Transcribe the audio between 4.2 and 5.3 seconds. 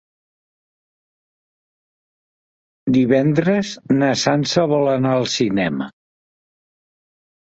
Sança vol anar al